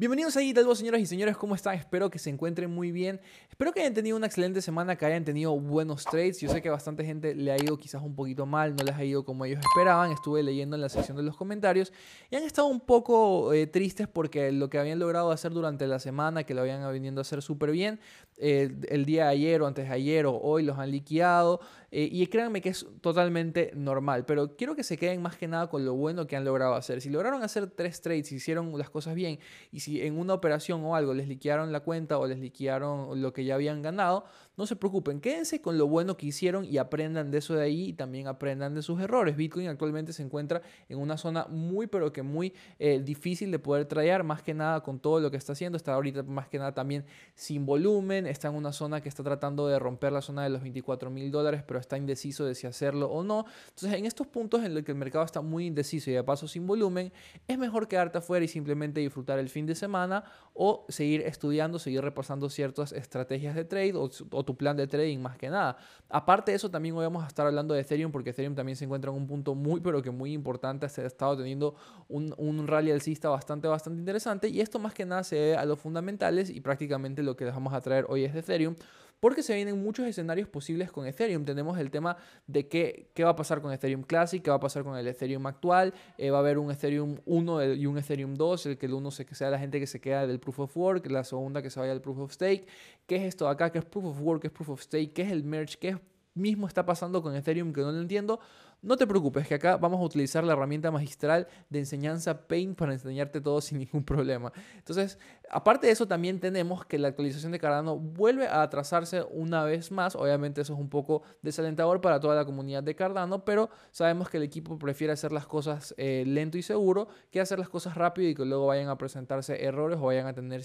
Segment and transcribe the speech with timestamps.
[0.00, 1.74] Bienvenidos a Hidalgo, señoras y señores, ¿cómo están?
[1.74, 3.20] Espero que se encuentren muy bien.
[3.50, 6.40] Espero que hayan tenido una excelente semana, que hayan tenido buenos trades.
[6.40, 8.94] Yo sé que a bastante gente le ha ido quizás un poquito mal, no les
[8.94, 10.10] ha ido como ellos esperaban.
[10.10, 11.92] Estuve leyendo en la sección de los comentarios
[12.30, 15.98] y han estado un poco eh, tristes porque lo que habían logrado hacer durante la
[15.98, 18.00] semana, que lo habían venido a hacer súper bien,
[18.38, 21.60] eh, el día de ayer o antes de ayer o hoy los han liquidado.
[21.92, 25.68] Eh, y créanme que es totalmente normal, pero quiero que se queden más que nada
[25.68, 27.00] con lo bueno que han logrado hacer.
[27.00, 29.38] Si lograron hacer tres trades, y hicieron las cosas bien
[29.72, 33.32] y si en una operación o algo les liquidaron la cuenta o les liquidaron lo
[33.32, 34.24] que ya habían ganado,
[34.60, 37.88] no se preocupen, quédense con lo bueno que hicieron y aprendan de eso de ahí
[37.88, 39.34] y también aprendan de sus errores.
[39.34, 40.60] Bitcoin actualmente se encuentra
[40.90, 44.82] en una zona muy pero que muy eh, difícil de poder traer, más que nada
[44.82, 48.48] con todo lo que está haciendo, está ahorita más que nada también sin volumen, está
[48.48, 51.62] en una zona que está tratando de romper la zona de los 24 mil dólares,
[51.66, 53.46] pero está indeciso de si hacerlo o no.
[53.70, 56.46] Entonces en estos puntos en los que el mercado está muy indeciso y de paso
[56.46, 57.14] sin volumen,
[57.48, 60.22] es mejor quedarte afuera y simplemente disfrutar el fin de semana
[60.52, 65.36] o seguir estudiando, seguir repasando ciertas estrategias de trade o, o plan de trading más
[65.36, 65.76] que nada.
[66.08, 68.84] Aparte de eso, también hoy vamos a estar hablando de Ethereum porque Ethereum también se
[68.84, 70.88] encuentra en un punto muy, pero que muy importante.
[70.88, 71.74] Se ha estado teniendo
[72.08, 75.64] un, un rally alcista bastante, bastante interesante y esto más que nada se debe a
[75.64, 78.74] los fundamentales y prácticamente lo que les vamos a traer hoy es de Ethereum
[79.20, 81.44] porque se vienen muchos escenarios posibles con Ethereum.
[81.44, 84.60] Tenemos el tema de qué, qué va a pasar con Ethereum Classic, qué va a
[84.60, 88.34] pasar con el Ethereum actual, eh, va a haber un Ethereum 1 y un Ethereum
[88.34, 91.24] 2, el que el sea la gente que se queda del Proof of Work, la
[91.24, 92.66] segunda que se vaya al Proof of Stake,
[93.06, 95.12] qué es esto de acá, qué es Proof of Work, qué es Proof of Stake,
[95.12, 95.98] qué es el Merge, qué
[96.34, 98.40] mismo está pasando con Ethereum que no lo entiendo.
[98.82, 102.94] No te preocupes, que acá vamos a utilizar la herramienta magistral de enseñanza Paint para
[102.94, 104.52] enseñarte todo sin ningún problema.
[104.76, 105.18] Entonces,
[105.50, 109.92] aparte de eso, también tenemos que la actualización de Cardano vuelve a atrasarse una vez
[109.92, 110.16] más.
[110.16, 114.38] Obviamente eso es un poco desalentador para toda la comunidad de Cardano, pero sabemos que
[114.38, 118.30] el equipo prefiere hacer las cosas eh, lento y seguro que hacer las cosas rápido
[118.30, 120.62] y que luego vayan a presentarse errores o vayan a tener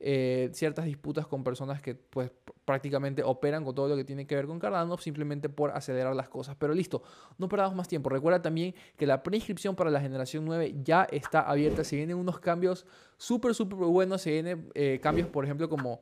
[0.00, 2.30] eh, ciertas disputas con personas que pues
[2.64, 6.28] prácticamente operan con todo lo que tiene que ver con Cardano simplemente por acelerar las
[6.28, 6.56] cosas.
[6.58, 7.02] Pero listo,
[7.38, 8.08] no perdamos más tiempo.
[8.08, 11.84] Recuerda también que la preinscripción para la generación 9 ya está abierta.
[11.84, 14.22] Se vienen unos cambios súper, súper buenos.
[14.22, 16.00] Se vienen eh, cambios, por ejemplo, como,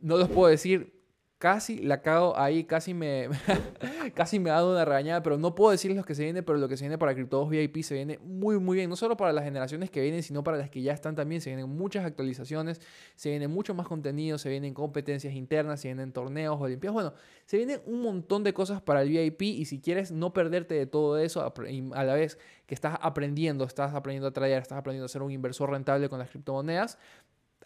[0.00, 0.95] no los puedo decir,
[1.38, 3.28] casi la cago ahí, casi me,
[4.14, 6.58] casi me ha dado una regañada, pero no puedo decirles lo que se viene, pero
[6.58, 8.88] lo que se viene para Crypto VIP se viene muy, muy bien.
[8.88, 11.40] No solo para las generaciones que vienen, sino para las que ya están también.
[11.40, 12.80] Se vienen muchas actualizaciones,
[13.14, 16.94] se viene mucho más contenido, se vienen competencias internas, se vienen torneos, olimpiadas.
[16.94, 17.14] Bueno,
[17.44, 20.86] se vienen un montón de cosas para el VIP y si quieres no perderte de
[20.86, 21.52] todo eso,
[21.94, 25.30] a la vez que estás aprendiendo, estás aprendiendo a traer, estás aprendiendo a ser un
[25.30, 26.98] inversor rentable con las criptomonedas,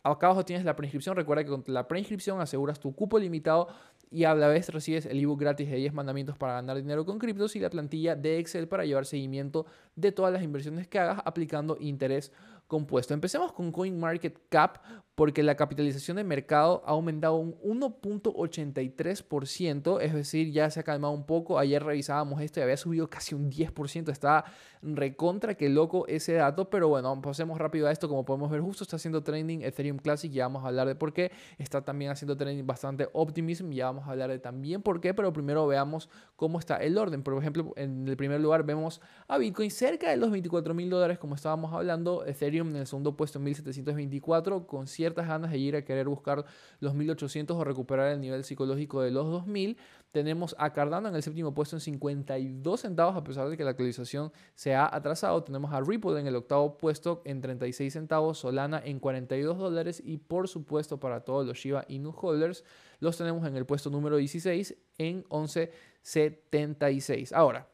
[0.02, 1.16] Acá abajo tienes la preinscripción.
[1.16, 3.68] Recuerda que con la preinscripción aseguras tu cupo limitado
[4.10, 7.18] y a la vez recibes el ebook gratis de 10 mandamientos para ganar dinero con
[7.18, 11.20] criptos y la plantilla de Excel para llevar seguimiento de todas las inversiones que hagas
[11.24, 12.32] aplicando interés
[12.66, 13.14] compuesto.
[13.14, 14.78] Empecemos con CoinMarketCap
[15.20, 21.12] porque la capitalización de mercado ha aumentado un 1.83%, es decir, ya se ha calmado
[21.12, 21.58] un poco.
[21.58, 24.46] Ayer revisábamos esto y había subido casi un 10%, está
[24.82, 28.84] recontra que loco ese dato, pero bueno, pasemos rápido a esto, como podemos ver, justo
[28.84, 32.36] está haciendo trending Ethereum Classic, ya vamos a hablar de por qué, está también haciendo
[32.36, 36.58] trending bastante Optimism, ya vamos a hablar de también por qué, pero primero veamos cómo
[36.58, 37.22] está el orden.
[37.22, 41.18] Por ejemplo, en el primer lugar vemos a Bitcoin cerca de los 24 mil dólares,
[41.18, 45.76] como estábamos hablando, Ethereum en el segundo puesto en 1724, con ciertas ganas de ir
[45.76, 46.44] a querer buscar
[46.78, 49.76] los 1800 o recuperar el nivel psicológico de los 2000.
[50.12, 53.70] Tenemos a Cardano en el séptimo puesto en 52 centavos, a pesar de que la
[53.70, 55.42] actualización se ha atrasado.
[55.42, 60.18] Tenemos a Ripple en el octavo puesto en 36 centavos, Solana en 42 dólares y
[60.18, 62.64] por supuesto para todos los Shiba Inu holders
[63.00, 67.32] los tenemos en el puesto número 16 en 11.76.
[67.32, 67.68] Ahora,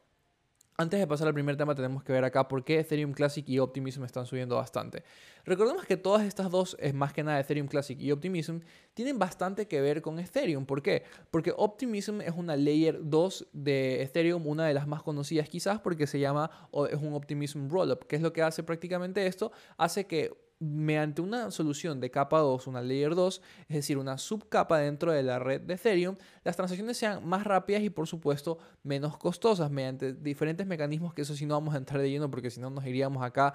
[0.79, 3.57] antes de pasar al primer tema, tenemos que ver acá por qué Ethereum Classic y
[3.57, 5.03] Optimism están subiendo bastante.
[5.43, 8.59] Recordemos que todas estas dos, es más que nada Ethereum Classic y Optimism,
[8.93, 10.67] tienen bastante que ver con Ethereum.
[10.67, 11.03] ¿Por qué?
[11.31, 16.05] Porque Optimism es una layer 2 de Ethereum, una de las más conocidas quizás porque
[16.05, 16.51] se llama,
[16.91, 18.03] es un Optimism Rollup.
[18.05, 19.51] ¿Qué es lo que hace prácticamente esto?
[19.77, 24.79] Hace que mediante una solución de capa 2, una layer 2, es decir, una subcapa
[24.79, 29.17] dentro de la red de Ethereum, las transacciones sean más rápidas y por supuesto menos
[29.17, 32.59] costosas mediante diferentes mecanismos que eso sí no vamos a entrar de lleno porque si
[32.59, 33.53] no nos iríamos acá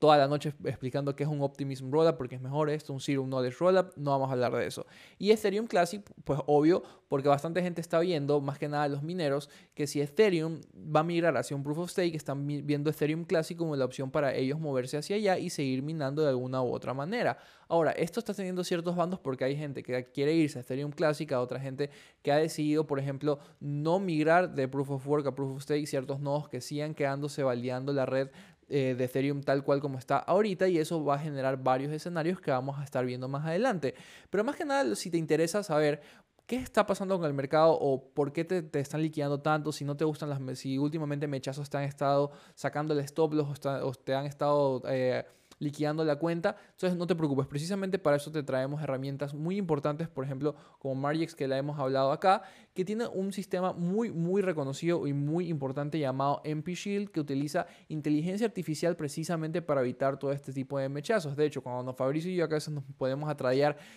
[0.00, 3.22] toda la noche explicando qué es un Optimism Rollup, porque es mejor esto, un Zero
[3.24, 4.86] Knowledge Rollup, no vamos a hablar de eso.
[5.18, 9.50] Y Ethereum Classic, pues obvio, porque bastante gente está viendo, más que nada los mineros,
[9.74, 13.58] que si Ethereum va a migrar hacia un Proof of Stake, están viendo Ethereum Classic
[13.58, 16.94] como la opción para ellos moverse hacia allá y seguir minando de alguna u otra
[16.94, 17.36] manera.
[17.68, 21.30] Ahora, esto está teniendo ciertos bandos porque hay gente que quiere irse a Ethereum Classic,
[21.30, 21.90] a otra gente
[22.22, 25.86] que ha decidido, por ejemplo, no migrar de Proof of Work a Proof of Stake,
[25.86, 28.30] ciertos nodos que sigan quedándose validando la red
[28.70, 32.40] eh, de Ethereum tal cual como está ahorita y eso va a generar varios escenarios
[32.40, 33.94] que vamos a estar viendo más adelante.
[34.30, 36.00] Pero más que nada, si te interesa saber
[36.46, 39.96] qué está pasando con el mercado o por qué te, están liquidando tanto, si no
[39.96, 44.14] te gustan las, si últimamente mechazos te han estado sacando el stop loss o, te
[44.14, 44.82] han estado...
[44.88, 45.24] Eh,
[45.60, 46.56] liquidando la cuenta.
[46.72, 50.96] Entonces no te preocupes, precisamente para eso te traemos herramientas muy importantes, por ejemplo, como
[50.96, 52.42] Margex que la hemos hablado acá,
[52.80, 57.66] que tiene un sistema muy, muy reconocido y muy importante llamado MP Shield, que utiliza
[57.88, 61.36] inteligencia artificial precisamente para evitar todo este tipo de mechazos.
[61.36, 63.30] De hecho, cuando Fabricio y yo acá nos podemos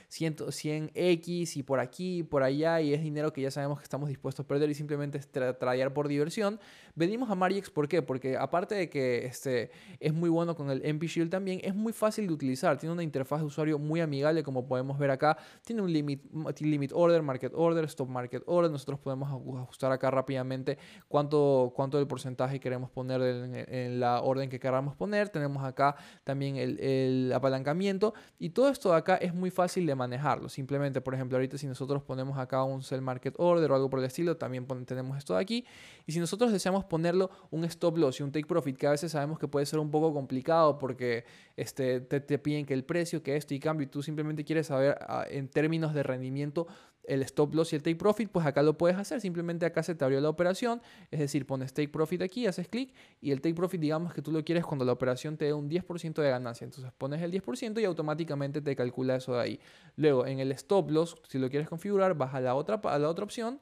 [0.09, 3.83] 100, 100X y por aquí y por allá, y es dinero que ya sabemos que
[3.83, 6.59] estamos dispuestos a perder y simplemente tradear por diversión,
[6.93, 8.01] venimos a Margex, ¿por qué?
[8.01, 9.71] Porque aparte de que este,
[10.01, 12.77] es muy bueno con el MP Shield también, es muy fácil de utilizar.
[12.77, 15.37] Tiene una interfaz de usuario muy amigable, como podemos ver acá.
[15.63, 16.21] Tiene un limit,
[16.59, 18.72] limit order, market order, stop market order.
[18.73, 20.77] Nosotros podemos ajustar acá rápidamente
[21.07, 25.29] cuánto, cuánto del porcentaje queremos poner en, la orden que queramos poner.
[25.29, 28.13] Tenemos acá también el, apalancamiento.
[28.39, 30.49] Y todo esto de acá es muy fácil de manejarlo.
[30.49, 33.99] Simplemente, por ejemplo, ahorita si nosotros ponemos acá un sell market order o algo por
[33.99, 35.65] el estilo, también tenemos esto de aquí.
[36.05, 39.11] Y si nosotros deseamos ponerlo un stop loss y un take profit, que a veces
[39.11, 43.35] sabemos que puede ser un poco complicado porque este, te, piden que el precio, que
[43.35, 46.67] esto y cambio, y tú simplemente quieres saber ah, en términos de rendimiento
[47.03, 49.21] el stop loss y el take profit, pues acá lo puedes hacer.
[49.21, 52.93] Simplemente acá se te abrió la operación, es decir, pones take profit aquí, haces clic
[53.21, 55.69] y el take profit, digamos que tú lo quieres cuando la operación te dé un
[55.69, 56.65] 10% de ganancia.
[56.65, 59.59] Entonces pones el 10% y automáticamente te calcula eso de ahí.
[59.95, 63.09] Luego en el stop loss, si lo quieres configurar, vas a la otra, a la
[63.09, 63.59] otra opción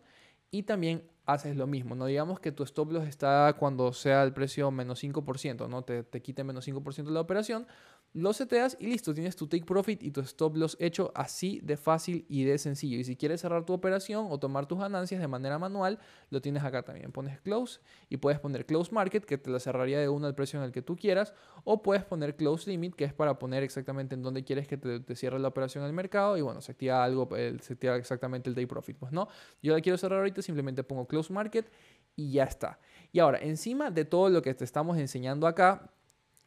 [0.51, 1.95] y también haces lo mismo.
[1.95, 5.83] No digamos que tu stop loss está cuando sea el precio menos 5%, ¿no?
[5.83, 7.67] Te, te quite menos 5% de la operación
[8.13, 11.77] lo seteas y listo, tienes tu take profit y tu stop loss hecho así de
[11.77, 12.97] fácil y de sencillo.
[12.97, 15.97] Y si quieres cerrar tu operación o tomar tus ganancias de manera manual,
[16.29, 17.13] lo tienes acá también.
[17.13, 17.79] Pones close
[18.09, 20.73] y puedes poner close market, que te la cerraría de uno al precio en el
[20.73, 24.43] que tú quieras, o puedes poner close limit, que es para poner exactamente en dónde
[24.43, 27.29] quieres que te, cierre la operación el mercado y bueno, se activa algo,
[27.61, 28.97] se activa exactamente el take profit.
[28.97, 29.29] Pues no,
[29.61, 31.71] yo la quiero cerrar ahorita, simplemente pongo close market
[32.17, 32.77] y ya está.
[33.13, 35.89] Y ahora, encima de todo lo que te estamos enseñando acá,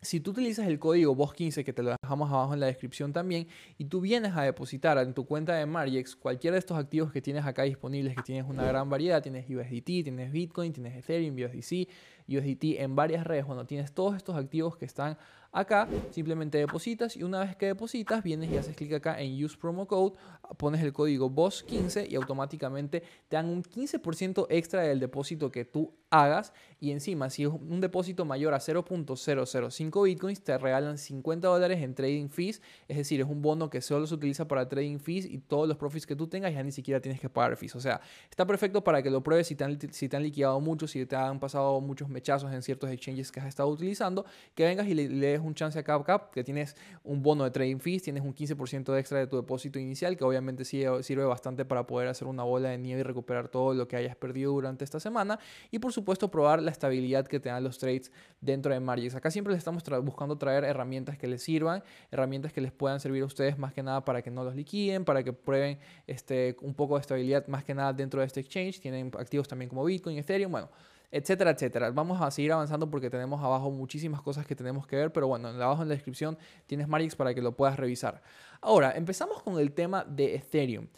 [0.04, 3.48] si tú utilizas el código VOS15, que te lo dejamos abajo en la descripción también,
[3.78, 7.22] y tú vienes a depositar en tu cuenta de Margex cualquiera de estos activos que
[7.22, 11.88] tienes acá disponibles, que tienes una gran variedad, tienes USDT, tienes Bitcoin, tienes Ethereum, USDC,
[12.28, 15.16] USDT en varias redes, cuando tienes todos estos activos que están
[15.54, 19.56] Acá simplemente depositas y una vez que depositas vienes y haces clic acá en Use
[19.56, 20.18] Promo Code,
[20.56, 25.94] pones el código BOSS15 y automáticamente te dan un 15% extra del depósito que tú
[26.10, 26.52] hagas.
[26.80, 31.94] Y encima si es un depósito mayor a 0.005 bitcoins te regalan 50 dólares en
[31.94, 35.38] trading fees, es decir, es un bono que solo se utiliza para trading fees y
[35.38, 38.00] todos los profits que tú tengas ya ni siquiera tienes que pagar fees, o sea,
[38.28, 41.06] está perfecto para que lo pruebes si te han, si te han liquidado mucho, si
[41.06, 44.94] te han pasado muchos mechazos en ciertos exchanges que has estado utilizando, que vengas y
[44.94, 48.22] le, le des un chance acá, acá, que tienes un bono de trading fees, tienes
[48.22, 52.42] un 15% extra de tu depósito inicial, que obviamente sirve bastante para poder hacer una
[52.42, 55.38] bola de nieve y recuperar todo lo que hayas perdido durante esta semana.
[55.70, 59.14] Y por supuesto, probar la estabilidad que te dan los trades dentro de Margis.
[59.14, 63.22] Acá siempre les estamos buscando traer herramientas que les sirvan, herramientas que les puedan servir
[63.22, 66.74] a ustedes más que nada para que no los liquiden, para que prueben este, un
[66.74, 68.80] poco de estabilidad más que nada dentro de este exchange.
[68.80, 70.70] Tienen activos también como Bitcoin, Ethereum, bueno
[71.14, 71.92] etcétera, etcétera.
[71.92, 75.46] Vamos a seguir avanzando porque tenemos abajo muchísimas cosas que tenemos que ver, pero bueno,
[75.48, 78.20] abajo en la descripción tienes Marix para que lo puedas revisar.
[78.60, 80.88] Ahora, empezamos con el tema de Ethereum.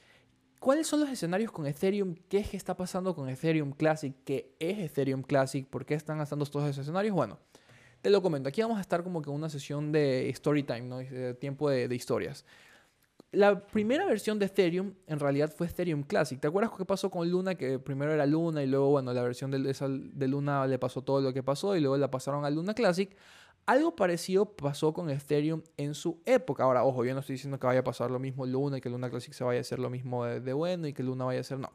[0.59, 2.15] ¿Cuáles son los escenarios con Ethereum?
[2.31, 4.15] ¿Qué es que está pasando con Ethereum Classic?
[4.25, 5.67] ¿Qué es Ethereum Classic?
[5.67, 7.15] ¿Por qué están gastando todos esos escenarios?
[7.15, 7.39] Bueno,
[8.01, 8.49] te lo comento.
[8.49, 11.35] Aquí vamos a estar como que una sesión de story time, ¿no?
[11.35, 12.47] Tiempo de historias.
[13.37, 16.41] La primera versión de Ethereum en realidad fue Ethereum Classic.
[16.41, 17.55] ¿Te acuerdas qué pasó con Luna?
[17.55, 21.21] Que primero era Luna y luego, bueno, la versión de, de Luna le pasó todo
[21.21, 23.15] lo que pasó y luego la pasaron a Luna Classic.
[23.67, 26.63] Algo parecido pasó con Ethereum en su época.
[26.63, 28.89] Ahora, ojo, yo no estoy diciendo que vaya a pasar lo mismo Luna y que
[28.89, 31.41] Luna Classic se vaya a hacer lo mismo de, de bueno y que Luna vaya
[31.41, 31.59] a ser.
[31.59, 31.71] No.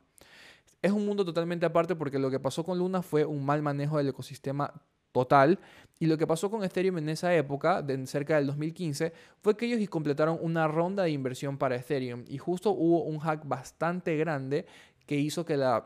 [0.82, 4.00] Es un mundo totalmente aparte porque lo que pasó con Luna fue un mal manejo
[4.00, 5.60] del ecosistema total.
[6.00, 9.68] Y lo que pasó con Ethereum en esa época, de cerca del 2015, fue que
[9.68, 12.25] ellos completaron una ronda de inversión para Ethereum.
[12.27, 14.65] Y justo hubo un hack bastante grande
[15.06, 15.86] que hizo que la,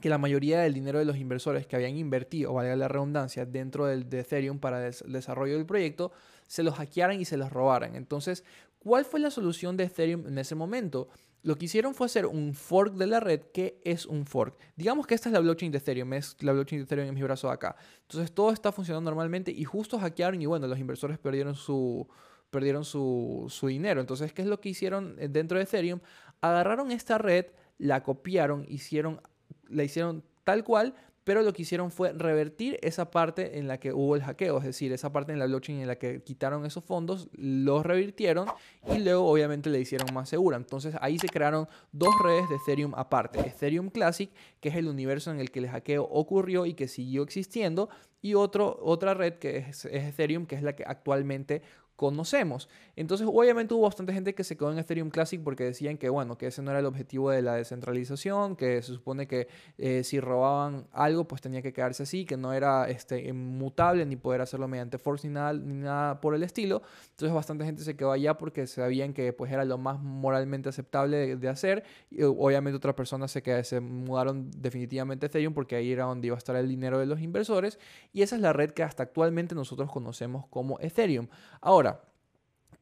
[0.00, 3.86] que la mayoría del dinero de los inversores que habían invertido, valga la redundancia, dentro
[3.86, 6.12] del, de Ethereum para el desarrollo del proyecto,
[6.46, 7.96] se los hackearan y se los robaran.
[7.96, 8.44] Entonces,
[8.78, 11.08] ¿cuál fue la solución de Ethereum en ese momento?
[11.42, 13.42] Lo que hicieron fue hacer un fork de la red.
[13.52, 14.56] ¿Qué es un fork?
[14.76, 17.22] Digamos que esta es la blockchain de Ethereum, es la blockchain de Ethereum en mi
[17.22, 17.76] brazo acá.
[18.02, 22.08] Entonces todo está funcionando normalmente y justo hackearon y bueno, los inversores perdieron su,
[22.50, 24.00] perdieron su, su dinero.
[24.00, 26.00] Entonces, ¿qué es lo que hicieron eh, dentro de Ethereum?
[26.40, 27.46] Agarraron esta red,
[27.78, 29.20] la copiaron, hicieron,
[29.68, 30.94] la hicieron tal cual,
[31.24, 34.64] pero lo que hicieron fue revertir esa parte en la que hubo el hackeo, es
[34.64, 38.46] decir, esa parte en la blockchain en la que quitaron esos fondos, los revirtieron
[38.94, 40.56] y luego obviamente le hicieron más segura.
[40.56, 45.30] Entonces ahí se crearon dos redes de Ethereum aparte, Ethereum Classic, que es el universo
[45.30, 47.88] en el que el hackeo ocurrió y que siguió existiendo,
[48.20, 51.60] y otro, otra red que es, es Ethereum, que es la que actualmente
[51.96, 52.68] conocemos.
[52.96, 56.36] Entonces, obviamente hubo bastante gente que se quedó en Ethereum Classic porque decían que, bueno,
[56.36, 59.48] que ese no era el objetivo de la descentralización, que se supone que
[59.78, 64.16] eh, si robaban algo, pues tenía que quedarse así, que no era este, inmutable ni
[64.16, 66.82] poder hacerlo mediante force ni nada, ni nada por el estilo.
[67.10, 71.36] Entonces, bastante gente se quedó allá porque sabían que pues era lo más moralmente aceptable
[71.36, 71.84] de, hacer.
[72.10, 76.36] Y obviamente otras personas se, se mudaron definitivamente a Ethereum porque ahí era donde iba
[76.36, 77.78] a estar el dinero de los inversores.
[78.12, 81.28] Y esa es la red que hasta actualmente nosotros conocemos como Ethereum.
[81.60, 81.83] Ahora,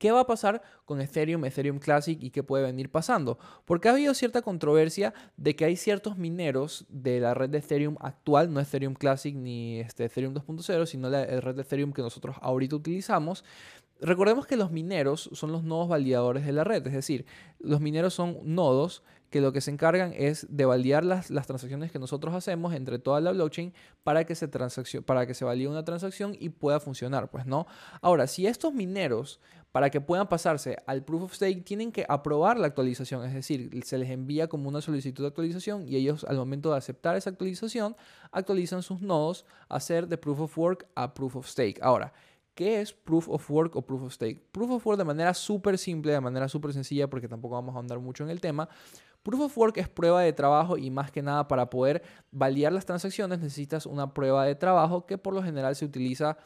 [0.03, 3.39] ¿Qué va a pasar con Ethereum, Ethereum Classic y qué puede venir pasando?
[3.65, 7.97] Porque ha habido cierta controversia de que hay ciertos mineros de la red de Ethereum
[8.01, 12.35] actual, no Ethereum Classic ni este Ethereum 2.0, sino la red de Ethereum que nosotros
[12.41, 13.45] ahorita utilizamos.
[14.01, 17.25] Recordemos que los mineros son los nodos validadores de la red, es decir,
[17.61, 21.99] los mineros son nodos que lo que se encargan es de validar las, transacciones que
[21.99, 23.73] nosotros hacemos entre toda la blockchain
[24.05, 27.67] para que, se para que se valide una transacción y pueda funcionar, pues no.
[28.03, 29.41] Ahora, si estos mineros
[29.73, 33.71] para que puedan pasarse al proof of stake tienen que aprobar la actualización, es decir,
[33.85, 37.31] se les envía como una solicitud de actualización y ellos al momento de aceptar esa
[37.31, 37.97] actualización
[38.31, 41.81] actualizan sus nodos a hacer de proof of work a proof of stake.
[41.83, 42.13] Ahora,
[42.55, 44.39] ¿Qué es Proof of Work o Proof of Stake?
[44.53, 47.79] Proof of Work de manera súper simple, de manera súper sencilla, porque tampoco vamos a
[47.79, 48.69] andar mucho en el tema.
[49.23, 52.85] Proof of Work es prueba de trabajo y más que nada para poder validar las
[52.85, 56.37] transacciones necesitas una prueba de trabajo que por lo general se utiliza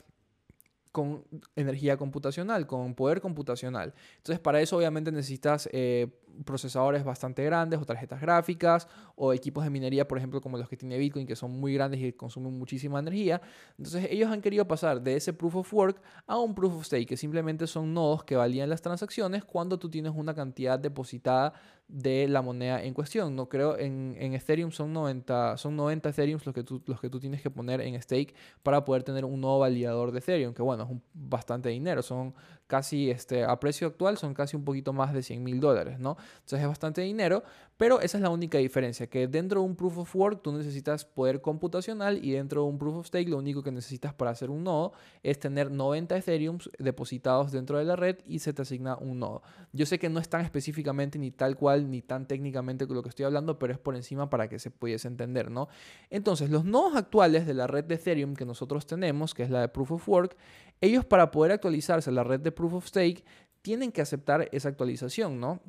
[0.97, 1.25] con
[1.57, 3.93] energía computacional, con poder computacional.
[4.17, 6.09] Entonces, para eso obviamente necesitas eh,
[6.47, 10.77] procesadores bastante grandes o tarjetas gráficas o equipos de minería, por ejemplo, como los que
[10.79, 13.43] tiene Bitcoin, que son muy grandes y consumen muchísima energía.
[13.77, 17.07] Entonces, ellos han querido pasar de ese proof of work a un proof of stake,
[17.07, 21.53] que simplemente son nodos que valían las transacciones cuando tú tienes una cantidad depositada
[21.89, 23.37] de la moneda en cuestión.
[23.37, 27.09] No creo en, en Ethereum son 90, son 90 Ethereum los que, tú, los que
[27.09, 30.63] tú tienes que poner en stake para poder tener un nuevo validador de Ethereum, que
[30.63, 32.35] bueno, es un, bastante dinero, son
[32.67, 36.17] casi, este, a precio actual son casi un poquito más de 100 mil dólares, ¿no?
[36.35, 37.45] Entonces es bastante dinero,
[37.77, 41.05] pero esa es la única diferencia, que dentro de un proof of work tú necesitas
[41.05, 44.51] poder computacional y dentro de un proof of stake lo único que necesitas para hacer
[44.51, 44.93] un nodo
[45.23, 49.43] es tener 90 Ethereum depositados dentro de la red y se te asigna un nodo.
[49.73, 53.11] Yo sé que no es tan específicamente ni tal cual ni tan técnicamente lo que
[53.11, 55.69] estoy hablando, pero es por encima para que se pudiese entender, ¿no?
[56.11, 59.61] Entonces, los nodos actuales de la red de Ethereum que nosotros tenemos, que es la
[59.61, 60.37] de proof of work,
[60.81, 63.25] ellos para poder actualizarse la red de Proof of Stake
[63.63, 65.61] tienen que aceptar esa actualización, ¿no?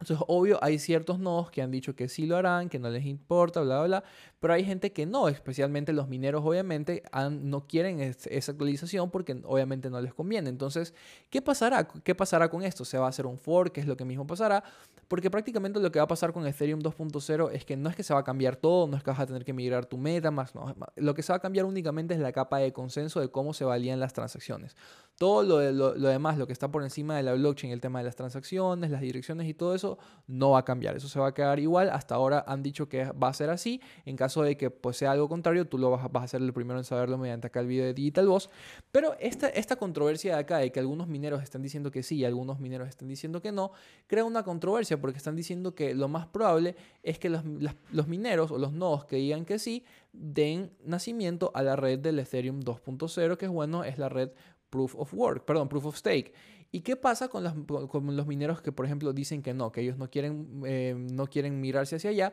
[0.00, 3.04] Entonces, obvio, hay ciertos nodos que han dicho que sí lo harán, que no les
[3.04, 4.04] importa, bla, bla, bla,
[4.40, 9.90] pero hay gente que no, especialmente los mineros, obviamente, no quieren esa actualización porque obviamente
[9.90, 10.48] no les conviene.
[10.48, 10.94] Entonces,
[11.28, 11.86] ¿qué pasará?
[11.86, 12.86] ¿Qué pasará con esto?
[12.86, 13.72] ¿Se va a hacer un fork?
[13.72, 14.64] ¿Qué es lo que mismo pasará?
[15.08, 18.02] Porque prácticamente lo que va a pasar con Ethereum 2.0 es que no es que
[18.02, 20.54] se va a cambiar todo, no es que vas a tener que migrar tu MetaMask,
[20.54, 20.74] no.
[20.96, 23.64] Lo que se va a cambiar únicamente es la capa de consenso de cómo se
[23.64, 24.74] valían las transacciones.
[25.18, 27.98] Todo lo, lo, lo demás, lo que está por encima de la blockchain, el tema
[27.98, 30.96] de las transacciones, las direcciones y todo eso, no va a cambiar.
[30.96, 31.90] Eso se va a quedar igual.
[31.90, 33.82] Hasta ahora han dicho que va a ser así.
[34.06, 36.52] En caso de que pues, sea algo contrario, tú lo vas, vas, a ser el
[36.52, 38.50] primero en saberlo mediante acá el video de Digital Boss.
[38.92, 42.24] Pero esta, esta controversia de acá, de que algunos mineros están diciendo que sí y
[42.24, 43.72] algunos mineros están diciendo que no,
[44.06, 47.42] crea una controversia porque están diciendo que lo más probable es que los,
[47.90, 52.18] los mineros o los nodos que digan que sí den nacimiento a la red del
[52.18, 54.30] Ethereum 2.0, que es bueno, es la red
[54.70, 56.32] Proof of Work, perdón, Proof of Stake.
[56.72, 60.08] ¿Y qué pasa con, los mineros que, por ejemplo, dicen que no, que ellos no
[60.08, 62.32] quieren, eh, no quieren mirarse hacia allá?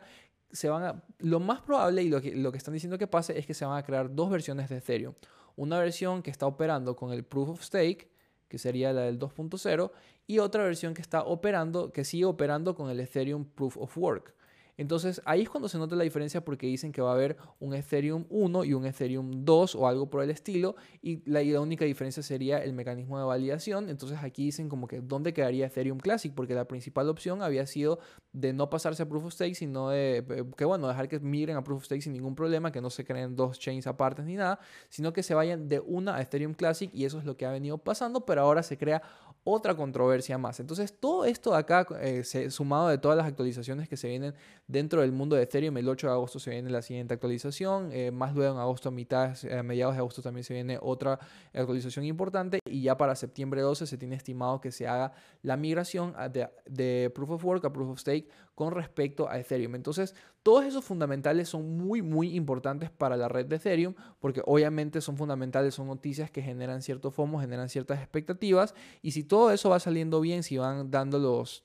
[0.52, 3.38] Se van a, lo más probable y lo que, lo que están diciendo que pase
[3.38, 5.14] es que se van a crear dos versiones de Ethereum.
[5.56, 8.10] Una versión que está operando con el Proof of Stake,
[8.48, 9.90] que sería la del 2.0,
[10.26, 14.34] y otra versión que está operando, que sigue operando con el Ethereum Proof of Work.
[14.78, 17.74] Entonces ahí es cuando se nota la diferencia porque dicen que va a haber un
[17.74, 22.22] Ethereum 1 y un Ethereum 2 o algo por el estilo y la, única diferencia
[22.22, 23.90] sería el mecanismo de validación.
[23.90, 27.98] Entonces aquí dicen como que dónde quedaría Ethereum Classic porque la principal opción había sido
[28.32, 31.56] de no pasarse a Proof of Stake, sino de eh, que bueno, dejar que migren
[31.56, 34.36] a Proof of Stake sin ningún problema, que no se creen dos chains aparte ni
[34.36, 37.46] nada, sino que se vayan de una a Ethereum Classic y eso es lo que
[37.46, 39.02] ha venido pasando, pero ahora se crea
[39.50, 40.60] otra controversia más.
[40.60, 44.34] Entonces, todo esto de acá, eh, sumado de todas las actualizaciones que se vienen
[44.66, 48.10] dentro del mundo de Ethereum, el 8 de agosto se viene la siguiente actualización, eh,
[48.10, 51.18] más luego en agosto, mitad, a mediados de agosto también se viene otra
[51.54, 55.12] actualización importante y ya para septiembre 12 se tiene estimado que se haga
[55.42, 58.28] la migración de, de Proof of Work a Proof of Stake
[58.58, 59.76] con respecto a Ethereum.
[59.76, 65.00] Entonces, todos esos fundamentales son muy, muy importantes para la red de Ethereum, porque obviamente
[65.00, 69.70] son fundamentales, son noticias que generan cierto FOMO, generan ciertas expectativas, y si todo eso
[69.70, 71.62] va saliendo bien, si van dando los...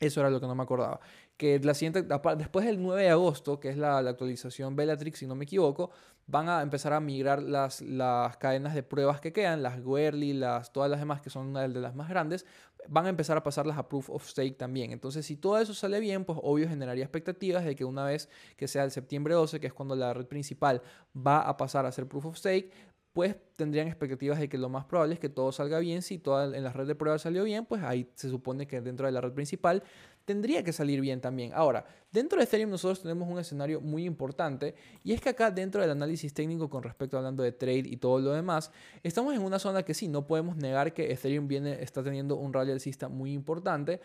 [0.00, 0.98] Eso era lo que no me acordaba
[1.36, 5.34] que la siguiente, después del 9 de agosto, que es la, actualización Bellatrix, si no
[5.34, 5.90] me equivoco,
[6.26, 10.72] van a empezar a migrar las, las cadenas de pruebas que quedan, las Guerli, las,
[10.72, 12.46] todas las demás que son una de las más grandes,
[12.88, 14.92] van a empezar a pasarlas a Proof of Stake también.
[14.92, 18.68] Entonces, si todo eso sale bien, pues obvio generaría expectativas de que una vez que
[18.68, 20.82] sea el septiembre 12, que es cuando la red principal
[21.14, 22.70] va a pasar a ser Proof of Stake,
[23.14, 26.02] pues tendrían expectativas de que lo más probable es que todo salga bien.
[26.02, 29.06] Si toda en la red de pruebas salió bien, pues ahí se supone que dentro
[29.06, 29.84] de la red principal
[30.24, 31.52] tendría que salir bien también.
[31.54, 35.80] Ahora, dentro de Ethereum nosotros tenemos un escenario muy importante y es que acá dentro
[35.80, 38.70] del análisis técnico con respecto hablando de trade y todo lo demás,
[39.02, 42.52] estamos en una zona que sí, no podemos negar que Ethereum viene, está teniendo un
[42.52, 44.00] rally alcista muy importante,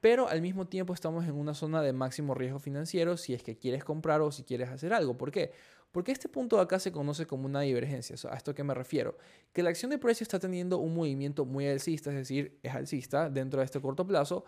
[0.00, 3.56] pero al mismo tiempo estamos en una zona de máximo riesgo financiero si es que
[3.56, 5.16] quieres comprar o si quieres hacer algo.
[5.16, 5.52] ¿Por qué?
[5.94, 8.16] Porque este punto de acá se conoce como una divergencia.
[8.28, 9.16] ¿A esto que me refiero?
[9.52, 13.30] Que la acción de precio está teniendo un movimiento muy alcista, es decir, es alcista
[13.30, 14.44] dentro de este corto plazo.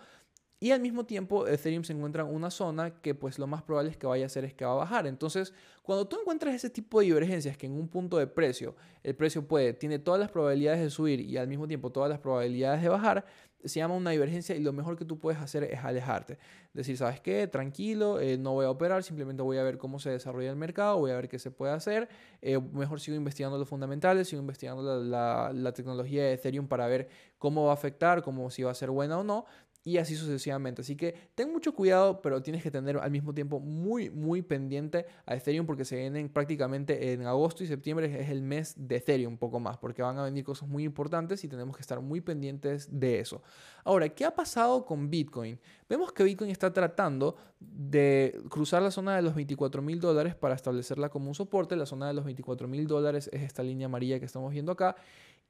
[0.58, 3.90] Y al mismo tiempo Ethereum se encuentra en una zona que pues lo más probable
[3.90, 5.06] es que vaya a hacer es que va a bajar.
[5.06, 9.14] Entonces, cuando tú encuentras ese tipo de divergencias que en un punto de precio, el
[9.14, 12.80] precio puede, tiene todas las probabilidades de subir y al mismo tiempo todas las probabilidades
[12.80, 13.26] de bajar,
[13.64, 16.38] se llama una divergencia y lo mejor que tú puedes hacer es alejarte.
[16.72, 17.46] Decir, ¿sabes qué?
[17.46, 20.98] Tranquilo, eh, no voy a operar, simplemente voy a ver cómo se desarrolla el mercado,
[20.98, 22.08] voy a ver qué se puede hacer.
[22.42, 27.08] Eh, mejor sigo investigando los fundamentales, sigo investigando la, la, tecnología de Ethereum para ver
[27.38, 29.46] cómo va a afectar, cómo si va a ser buena o no
[29.86, 30.82] y así sucesivamente.
[30.82, 35.06] Así que ten mucho cuidado, pero tienes que tener al mismo tiempo muy, muy pendiente
[35.24, 39.34] a Ethereum porque se vienen prácticamente en agosto y septiembre es el mes de Ethereum
[39.34, 42.20] un poco más, porque van a venir cosas muy importantes y tenemos que estar muy
[42.20, 43.42] pendientes de eso.
[43.84, 45.60] Ahora, ¿qué ha pasado con Bitcoin?
[45.88, 50.56] Vemos que Bitcoin está tratando de cruzar la zona de los 24 mil dólares para
[50.56, 51.76] establecerla como un soporte.
[51.76, 54.96] La zona de los 24 mil dólares es esta línea amarilla que estamos viendo acá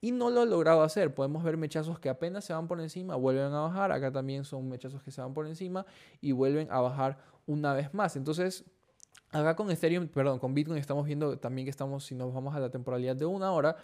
[0.01, 1.15] y no lo ha logrado hacer.
[1.15, 3.93] Podemos ver mechazos que apenas se van por encima, vuelven a bajar.
[3.93, 5.87] Acá también son mechazos que se van por encima
[6.21, 8.17] y vuelven a bajar una vez más.
[8.17, 8.65] Entonces,
[9.31, 12.61] acá con Ethereum, perdón, con Bitcoin estamos viendo también que estamos, si nos vamos a
[12.61, 13.77] la temporalidad de una hora,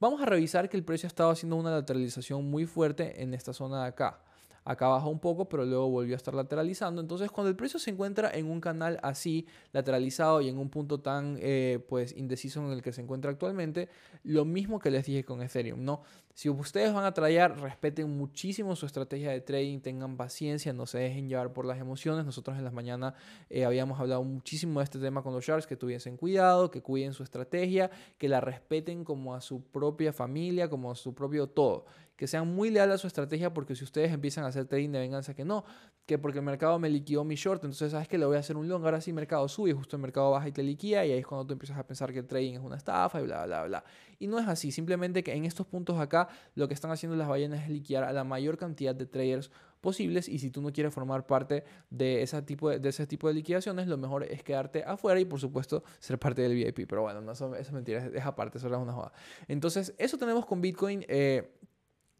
[0.00, 3.52] vamos a revisar que el precio ha estado haciendo una lateralización muy fuerte en esta
[3.52, 4.20] zona de acá.
[4.68, 7.00] Acá bajó un poco, pero luego volvió a estar lateralizando.
[7.00, 11.00] Entonces, cuando el precio se encuentra en un canal así, lateralizado y en un punto
[11.00, 13.88] tan eh, pues indeciso en el que se encuentra actualmente,
[14.24, 16.02] lo mismo que les dije con Ethereum, ¿no?
[16.34, 20.98] Si ustedes van a tradear, respeten muchísimo su estrategia de trading, tengan paciencia, no se
[20.98, 22.26] dejen llevar por las emociones.
[22.26, 23.14] Nosotros en las mañanas
[23.48, 27.14] eh, habíamos hablado muchísimo de este tema con los sharks, que tuviesen cuidado, que cuiden
[27.14, 31.86] su estrategia, que la respeten como a su propia familia, como a su propio todo
[32.18, 34.98] que sean muy leales a su estrategia porque si ustedes empiezan a hacer trading de
[34.98, 35.64] venganza que no,
[36.04, 38.56] que porque el mercado me liquidó mi short, entonces sabes que le voy a hacer
[38.56, 41.20] un long, ahora sí mercado sube justo el mercado baja y te liquida y ahí
[41.20, 43.64] es cuando tú empiezas a pensar que el trading es una estafa y bla, bla,
[43.66, 43.84] bla.
[44.18, 47.28] Y no es así, simplemente que en estos puntos acá lo que están haciendo las
[47.28, 50.92] ballenas es liquidar a la mayor cantidad de traders posibles y si tú no quieres
[50.92, 55.20] formar parte de ese tipo de, ese tipo de liquidaciones, lo mejor es quedarte afuera
[55.20, 56.88] y por supuesto ser parte del VIP.
[56.88, 59.12] Pero bueno, no, eso, es mentira, es, aparte, eso es una joda.
[59.46, 61.04] Entonces, eso tenemos con Bitcoin.
[61.06, 61.57] Eh,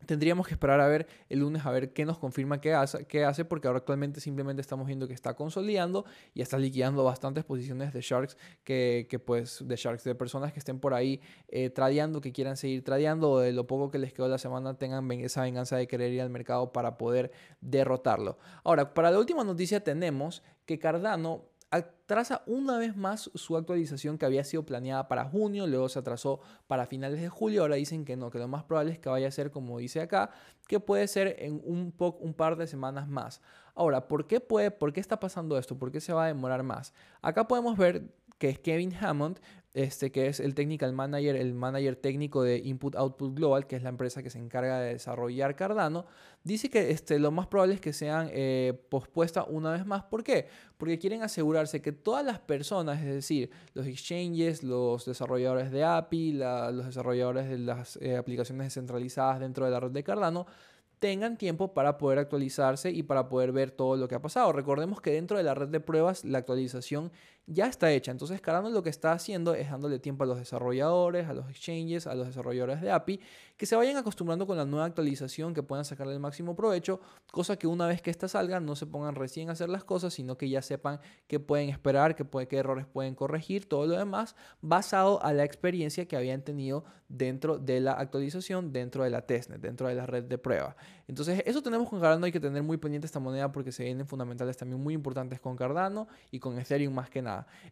[0.06, 3.24] Tendríamos que esperar a ver el lunes a ver qué nos confirma qué hace, qué
[3.24, 7.92] hace, porque ahora actualmente simplemente estamos viendo que está consolidando y está liquidando bastantes posiciones
[7.92, 12.20] de sharks, que, que pues de sharks, de personas que estén por ahí eh, tradeando,
[12.20, 15.42] que quieran seguir tradeando o de lo poco que les quedó la semana tengan esa
[15.42, 17.30] venganza de querer ir al mercado para poder
[17.60, 18.38] derrotarlo.
[18.64, 24.26] Ahora, para la última noticia tenemos que Cardano atrasa una vez más su actualización que
[24.26, 28.16] había sido planeada para junio, luego se atrasó para finales de julio, ahora dicen que
[28.16, 30.30] no, que lo más probable es que vaya a ser como dice acá,
[30.66, 33.42] que puede ser en un, un par de semanas más.
[33.74, 35.78] Ahora, ¿por qué, puede, ¿por qué está pasando esto?
[35.78, 36.92] ¿Por qué se va a demorar más?
[37.22, 39.38] Acá podemos ver que es Kevin Hammond,
[39.74, 43.82] este, que es el technical manager, el manager técnico de Input Output Global, que es
[43.82, 46.06] la empresa que se encarga de desarrollar Cardano,
[46.42, 50.04] dice que este, lo más probable es que sean eh, pospuestas una vez más.
[50.04, 50.48] ¿Por qué?
[50.78, 56.32] Porque quieren asegurarse que todas las personas, es decir, los exchanges, los desarrolladores de API,
[56.32, 60.46] los desarrolladores de las eh, aplicaciones descentralizadas dentro de la red de Cardano,
[60.98, 64.52] tengan tiempo para poder actualizarse y para poder ver todo lo que ha pasado.
[64.52, 67.12] Recordemos que dentro de la red de pruebas la actualización
[67.48, 68.10] ya está hecha.
[68.10, 72.06] Entonces Cardano lo que está haciendo es dándole tiempo a los desarrolladores, a los exchanges,
[72.06, 73.20] a los desarrolladores de API,
[73.56, 77.00] que se vayan acostumbrando con la nueva actualización, que puedan sacarle el máximo provecho,
[77.32, 80.14] cosa que una vez que esta salga no se pongan recién a hacer las cosas,
[80.14, 83.98] sino que ya sepan qué pueden esperar, qué, puede, qué errores pueden corregir, todo lo
[83.98, 89.22] demás, basado a la experiencia que habían tenido dentro de la actualización, dentro de la
[89.22, 90.76] testnet, dentro de la red de prueba.
[91.08, 94.06] Entonces, eso tenemos con Cardano, hay que tener muy pendiente esta moneda porque se vienen
[94.06, 97.22] fundamentales también muy importantes con Cardano y con Ethereum más que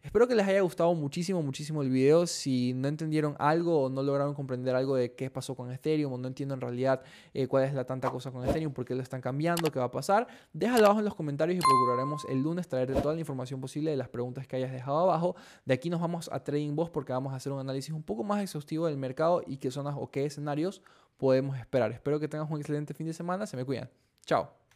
[0.03, 2.27] Espero que les haya gustado muchísimo, muchísimo el video.
[2.27, 6.17] Si no entendieron algo o no lograron comprender algo de qué pasó con Ethereum o
[6.17, 7.01] no entiendo en realidad
[7.33, 9.85] eh, cuál es la tanta cosa con Ethereum, por qué lo están cambiando, qué va
[9.85, 13.61] a pasar, déjalo abajo en los comentarios y procuraremos el lunes traerte toda la información
[13.61, 15.35] posible de las preguntas que hayas dejado abajo.
[15.65, 18.23] De aquí nos vamos a Trading Boss porque vamos a hacer un análisis un poco
[18.23, 20.81] más exhaustivo del mercado y qué zonas o qué escenarios
[21.17, 21.91] podemos esperar.
[21.91, 23.45] Espero que tengas un excelente fin de semana.
[23.45, 23.89] Se me cuidan.
[24.25, 24.66] Chao.